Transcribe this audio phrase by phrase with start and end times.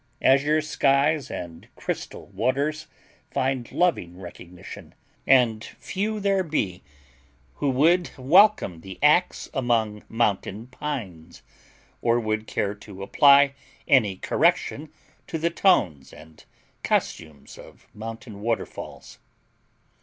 [0.23, 2.87] Azure skies and crystal waters
[3.29, 4.95] find loving recognition,
[5.27, 6.81] and few there be
[7.57, 11.43] who would welcome the axe among mountain pines,
[12.01, 13.53] or would care to apply
[13.87, 14.91] any correction
[15.27, 16.45] to the tones and
[16.83, 19.19] costumes of mountain waterfalls.